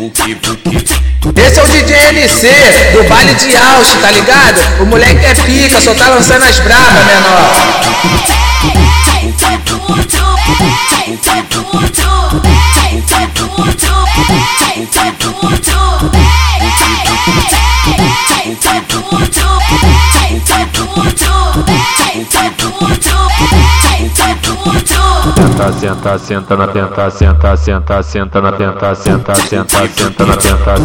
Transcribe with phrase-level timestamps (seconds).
[0.00, 2.48] Esse é o DJ NC
[2.92, 4.58] do baile de Ausch, tá ligado?
[4.80, 8.49] O moleque é pica, só tá lançando as brabas, menor.
[25.72, 30.78] senta, sentar, senta na tentar, sentar, sentar, senta na tentar, sentar, sentar, senta na tentar,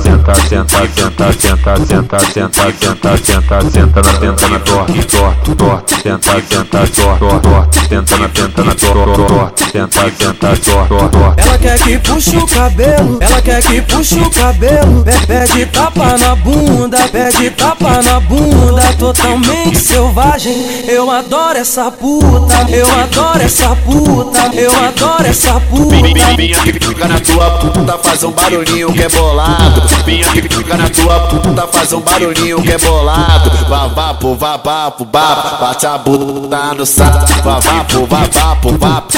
[0.55, 6.41] senta, senta, senta, senta, senta, senta, senta, senta na senta na torta, torta, torta, senta,
[6.50, 11.41] senta, torta, torta, senta na senta na torta, torta, senta, senta, torta, torta.
[11.41, 16.36] Ela quer que puxe o cabelo, ela quer que puxe o cabelo, pede tapa na
[16.36, 20.55] bunda, pede tapa na bunda, totalmente selvagem.
[20.87, 25.96] Eu adoro essa puta, eu adoro essa puta, eu adoro essa puta.
[26.37, 29.83] Minha que fica na tua puta, faz um barulhinho que é bolado.
[30.05, 33.51] Minha que fica na tua puta, faz um barulhinho que é bolado.
[33.67, 37.25] Vá, vá, pô, vá, vá, pô, bate a bunda no saco.
[37.43, 38.71] Vá, vá, vá, vá, pô,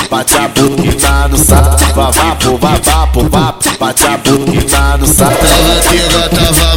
[0.09, 1.77] bate a bunda no saco.
[1.95, 5.37] Vá, vá, pô, vá, vá, pô, bate a bunda no saco.
[5.89, 6.76] Pega, tava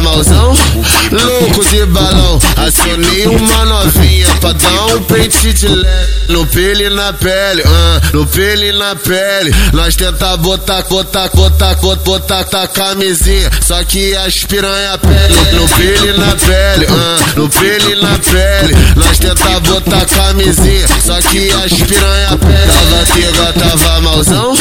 [1.61, 2.39] louco de balão.
[2.57, 6.11] Acionei uma novinha pra dar um pente de leve.
[6.29, 9.53] No pele na pele, ah, no pele na pele.
[9.73, 13.49] Nós tenta botar, botar, botar, botar, botar, tá camisinha.
[13.61, 15.35] Só que as piranha pele.
[15.53, 18.75] No, pele na pele, ah, no pele na pele.
[18.95, 20.87] Nós tenta botar camisinha.
[21.03, 22.71] Só que as piranha pele.
[22.71, 24.57] Tava pega, tava malzão,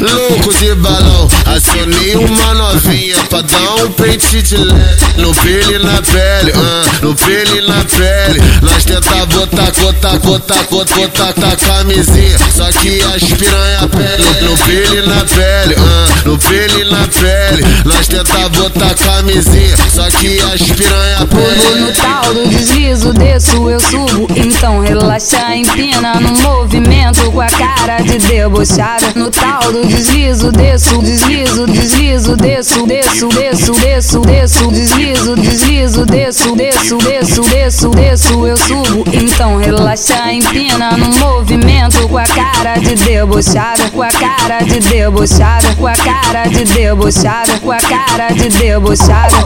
[0.00, 1.28] louco de balão.
[1.46, 2.59] Acionei uma novinha
[3.60, 5.00] dar um pente de leve.
[5.16, 8.40] No pele na pele, ah, no pele na pele.
[8.62, 12.38] Nós tenta botar, botar, botar, botar, tá camisinha.
[12.54, 14.24] Só que as piranha pele.
[14.42, 15.89] No, pele na pele, ah,
[16.50, 17.64] no pele e na pele.
[17.84, 19.76] Nós tenta botar camisinha.
[19.90, 21.80] Só que as piranha pele.
[21.80, 24.26] No tal do deslizo, desço, eu subo.
[24.34, 29.12] Então relaxa, empina no movimento com a cara de debochada.
[29.14, 36.56] No tal do deslizo, desço, deslizo, deslizo, desço, desço, desço, desço, desço, deslizo, deslizo, desço,
[36.56, 39.04] desço, desço, desço, desço, eu subo.
[39.12, 39.79] Então relaxa,
[40.50, 45.92] empina no movimento com a cara de debochada, com a cara de debochada, com a
[45.92, 49.36] cara de debochada, com a cara de debochada.